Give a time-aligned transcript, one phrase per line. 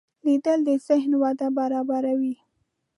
[0.25, 2.35] لیدل د ذهن وده برابروي